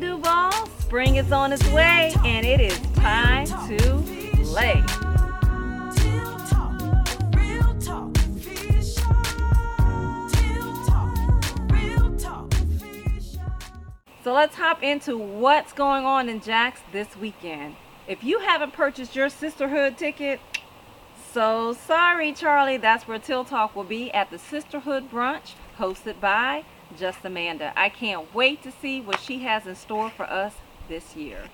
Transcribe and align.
Duval. 0.00 0.52
Spring 0.80 1.16
is 1.16 1.32
on 1.32 1.52
its 1.52 1.66
way, 1.70 2.14
and 2.24 2.46
it 2.46 2.60
is 2.60 2.78
time 2.94 3.46
to 3.46 4.02
play. 4.44 4.82
So 14.24 14.34
let's 14.34 14.56
hop 14.56 14.82
into 14.82 15.16
what's 15.16 15.72
going 15.72 16.04
on 16.04 16.28
in 16.28 16.40
Jax 16.40 16.80
this 16.92 17.16
weekend. 17.16 17.76
If 18.06 18.22
you 18.22 18.40
haven't 18.40 18.72
purchased 18.72 19.16
your 19.16 19.28
sisterhood 19.28 19.96
ticket, 19.96 20.40
so 21.32 21.72
sorry, 21.72 22.32
Charlie. 22.32 22.78
That's 22.78 23.06
where 23.06 23.18
Teal 23.18 23.44
Talk 23.44 23.76
will 23.76 23.84
be 23.84 24.10
at 24.12 24.30
the 24.30 24.38
Sisterhood 24.38 25.10
Brunch, 25.10 25.52
hosted 25.78 26.20
by 26.20 26.64
Just 26.96 27.24
Amanda. 27.24 27.72
I 27.76 27.88
can't 27.88 28.34
wait 28.34 28.62
to 28.62 28.72
see 28.72 29.00
what 29.00 29.20
she 29.20 29.40
has 29.40 29.66
in 29.66 29.74
store 29.74 30.10
for 30.10 30.24
us 30.24 30.54
this 30.88 31.14
year. 31.16 31.44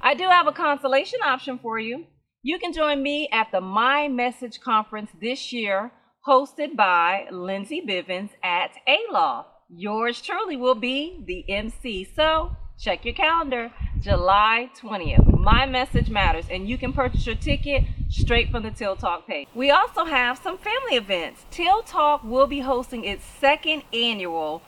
I 0.00 0.14
do 0.14 0.24
have 0.24 0.46
a 0.46 0.52
consolation 0.52 1.20
option 1.24 1.58
for 1.58 1.78
you. 1.78 2.04
You 2.42 2.58
can 2.58 2.72
join 2.72 3.02
me 3.02 3.28
at 3.32 3.50
the 3.50 3.60
My 3.60 4.08
Message 4.08 4.60
Conference 4.60 5.10
this 5.20 5.52
year, 5.52 5.90
hosted 6.26 6.76
by 6.76 7.26
Lindsay 7.30 7.82
Bivens 7.86 8.30
at 8.42 8.70
A-Law. 8.86 9.46
Yours 9.68 10.20
truly 10.20 10.56
will 10.56 10.74
be 10.74 11.24
the 11.26 11.44
MC. 11.52 12.04
So 12.14 12.54
check 12.78 13.04
your 13.04 13.14
calendar, 13.14 13.72
July 14.00 14.70
20th. 14.80 15.38
My 15.38 15.66
message 15.66 16.10
matters, 16.10 16.46
and 16.50 16.68
you 16.68 16.78
can 16.78 16.92
purchase 16.92 17.26
your 17.26 17.36
ticket 17.36 17.84
straight 18.08 18.50
from 18.50 18.62
the 18.62 18.70
Teal 18.70 18.96
Talk 18.96 19.26
page. 19.26 19.48
We 19.54 19.70
also 19.70 20.04
have 20.04 20.38
some 20.38 20.58
family 20.58 20.96
events. 20.96 21.44
Teal 21.50 21.82
Talk 21.82 22.22
will 22.24 22.46
be 22.46 22.60
hosting 22.60 23.04
its 23.04 23.24
second 23.24 23.82
annual 23.92 24.62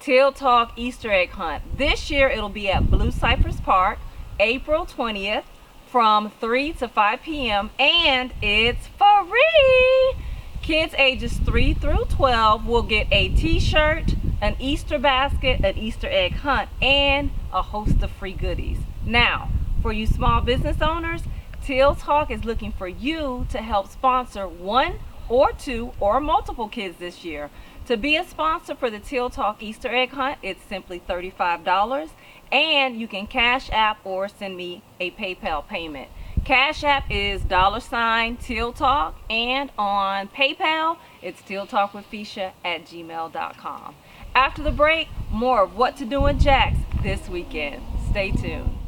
Teal 0.00 0.32
Talk 0.32 0.72
Easter 0.76 1.10
egg 1.10 1.30
hunt. 1.30 1.78
This 1.78 2.10
year 2.10 2.28
it'll 2.28 2.48
be 2.48 2.68
at 2.70 2.90
Blue 2.90 3.10
Cypress 3.10 3.60
Park, 3.60 3.98
April 4.38 4.84
20th 4.84 5.44
from 5.86 6.30
3 6.40 6.72
to 6.72 6.88
5 6.88 7.22
p.m. 7.22 7.70
and 7.78 8.32
it's 8.42 8.88
free. 8.88 10.24
Kids 10.60 10.94
ages 10.98 11.38
3 11.38 11.74
through 11.74 12.04
12 12.08 12.66
will 12.66 12.82
get 12.82 13.06
a 13.12 13.28
t-shirt, 13.28 14.14
an 14.40 14.56
Easter 14.58 14.98
basket, 14.98 15.64
an 15.64 15.78
Easter 15.78 16.08
egg 16.10 16.32
hunt, 16.32 16.68
and 16.82 17.30
a 17.54 17.62
host 17.62 18.02
of 18.02 18.10
free 18.10 18.32
goodies. 18.32 18.78
Now, 19.06 19.50
for 19.80 19.92
you 19.92 20.06
small 20.06 20.40
business 20.40 20.82
owners, 20.82 21.22
Teal 21.64 21.94
Talk 21.94 22.30
is 22.30 22.44
looking 22.44 22.72
for 22.72 22.88
you 22.88 23.46
to 23.50 23.58
help 23.58 23.88
sponsor 23.88 24.46
one 24.46 24.98
or 25.28 25.52
two 25.52 25.92
or 26.00 26.20
multiple 26.20 26.68
kids 26.68 26.98
this 26.98 27.24
year. 27.24 27.50
To 27.86 27.96
be 27.96 28.16
a 28.16 28.24
sponsor 28.24 28.74
for 28.74 28.90
the 28.90 28.98
Teal 28.98 29.30
Talk 29.30 29.62
Easter 29.62 29.88
egg 29.88 30.10
hunt, 30.10 30.38
it's 30.42 30.62
simply 30.64 31.00
$35 31.00 32.10
and 32.52 33.00
you 33.00 33.08
can 33.08 33.26
cash 33.26 33.70
app 33.72 33.98
or 34.04 34.28
send 34.28 34.56
me 34.56 34.82
a 35.00 35.10
PayPal 35.12 35.66
payment. 35.66 36.08
Cash 36.44 36.84
App 36.84 37.10
is 37.10 37.42
dollar 37.42 37.80
sign 37.80 38.36
Teal 38.36 38.72
Talk, 38.72 39.18
and 39.30 39.70
on 39.78 40.28
PayPal, 40.28 40.98
it's 41.22 41.40
Teal 41.40 41.66
Talk 41.66 41.94
with 41.94 42.04
Fisha 42.10 42.52
at 42.62 42.84
gmail.com. 42.84 43.94
After 44.34 44.62
the 44.62 44.70
break, 44.70 45.08
more 45.30 45.62
of 45.62 45.76
what 45.76 45.96
to 45.96 46.04
do 46.04 46.26
in 46.26 46.38
Jax 46.38 46.76
this 47.04 47.28
weekend. 47.28 47.82
Stay 48.08 48.30
tuned. 48.30 48.78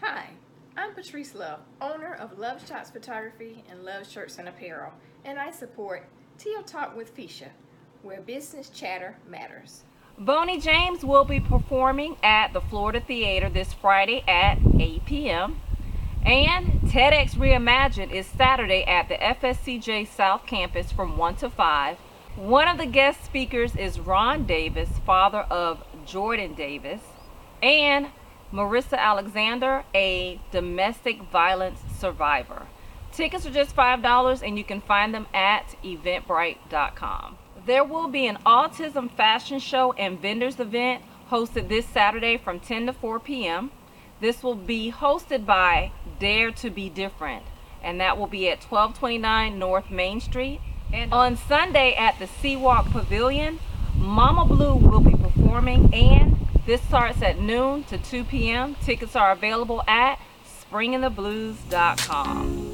Hi, 0.00 0.28
I'm 0.76 0.94
Patrice 0.94 1.34
Love, 1.34 1.58
owner 1.80 2.14
of 2.14 2.38
Love 2.38 2.64
Shots 2.64 2.90
Photography 2.90 3.64
and 3.68 3.82
Love 3.82 4.08
Shirts 4.08 4.38
and 4.38 4.48
Apparel, 4.48 4.92
and 5.24 5.40
I 5.40 5.50
support 5.50 6.08
Teal 6.38 6.62
Talk 6.62 6.96
with 6.96 7.16
Fisha, 7.16 7.48
where 8.02 8.20
business 8.20 8.68
chatter 8.68 9.16
matters. 9.28 9.82
Boney 10.16 10.60
James 10.60 11.04
will 11.04 11.24
be 11.24 11.40
performing 11.40 12.16
at 12.22 12.52
the 12.52 12.60
Florida 12.60 13.00
Theater 13.00 13.50
this 13.50 13.72
Friday 13.72 14.22
at 14.28 14.58
8 14.78 15.04
p.m. 15.04 15.60
And 16.24 16.80
TEDx 16.82 17.34
Reimagined 17.34 18.12
is 18.12 18.26
Saturday 18.26 18.84
at 18.84 19.08
the 19.08 19.16
FSCJ 19.16 20.06
South 20.06 20.46
Campus 20.46 20.92
from 20.92 21.16
1 21.16 21.34
to 21.36 21.50
5. 21.50 21.96
One 22.36 22.68
of 22.68 22.78
the 22.78 22.86
guest 22.86 23.24
speakers 23.24 23.74
is 23.74 23.98
Ron 23.98 24.46
Davis, 24.46 24.88
father 25.04 25.40
of 25.50 25.84
Jordan 26.06 26.54
Davis, 26.54 27.00
and 27.62 28.08
Marissa 28.52 28.98
Alexander, 28.98 29.84
a 29.94 30.40
domestic 30.50 31.22
violence 31.22 31.80
survivor. 31.98 32.66
Tickets 33.12 33.46
are 33.46 33.52
just 33.52 33.76
$5 33.76 34.42
and 34.46 34.58
you 34.58 34.64
can 34.64 34.80
find 34.80 35.14
them 35.14 35.26
at 35.32 35.76
eventbrite.com. 35.84 37.38
There 37.64 37.84
will 37.84 38.08
be 38.08 38.26
an 38.26 38.38
autism 38.44 39.10
fashion 39.10 39.58
show 39.58 39.92
and 39.92 40.20
vendors 40.20 40.58
event 40.58 41.02
hosted 41.30 41.68
this 41.68 41.86
Saturday 41.86 42.36
from 42.36 42.60
10 42.60 42.86
to 42.86 42.92
4 42.92 43.20
p.m. 43.20 43.70
This 44.20 44.42
will 44.42 44.54
be 44.54 44.92
hosted 44.92 45.46
by 45.46 45.92
Dare 46.20 46.50
to 46.52 46.70
Be 46.70 46.88
Different, 46.88 47.44
and 47.82 48.00
that 48.00 48.18
will 48.18 48.26
be 48.26 48.48
at 48.48 48.62
1229 48.62 49.58
North 49.58 49.90
Main 49.90 50.20
Street. 50.20 50.60
And 50.92 51.12
on 51.12 51.36
Sunday 51.36 51.94
at 51.94 52.18
the 52.18 52.26
Seawalk 52.26 52.90
Pavilion, 52.92 53.58
Mama 53.96 54.44
Blue 54.44 54.74
will 54.74 55.00
be 55.00 55.14
performing, 55.14 55.92
and 55.94 56.41
this 56.66 56.82
starts 56.82 57.22
at 57.22 57.40
noon 57.40 57.84
to 57.84 57.96
2 57.98 58.24
p.m. 58.24 58.76
Tickets 58.82 59.16
are 59.16 59.32
available 59.32 59.82
at 59.88 60.20
springingtheblues.com. 60.46 62.72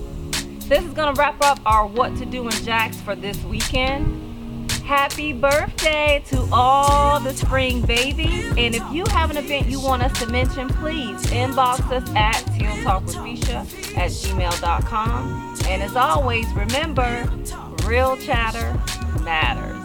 This 0.69 0.85
is 0.85 0.93
going 0.93 1.15
to 1.15 1.19
wrap 1.19 1.43
up 1.43 1.59
our 1.65 1.87
What 1.87 2.17
to 2.19 2.27
Do 2.27 2.45
in 2.45 2.51
Jax 2.65 3.01
for 3.01 3.17
this 3.17 3.43
weekend. 3.45 4.71
Happy 4.83 5.33
birthday 5.33 6.23
to 6.27 6.47
all 6.53 7.19
the 7.21 7.33
spring 7.33 7.81
babies. 7.83 8.45
And 8.57 8.75
if 8.75 8.83
you 8.93 9.05
have 9.09 9.31
an 9.31 9.39
event 9.39 9.67
you 9.67 9.81
want 9.81 10.03
us 10.03 10.19
to 10.21 10.27
mention, 10.27 10.69
please 10.69 11.21
inbox 11.27 11.91
us 11.91 12.09
at 12.15 12.37
tealtalkwithfisha 12.57 13.97
at 13.97 14.11
gmail.com. 14.11 15.57
And 15.67 15.83
as 15.83 15.97
always, 15.97 16.47
remember, 16.53 17.31
real 17.85 18.17
chatter 18.19 18.79
matters. 19.23 19.78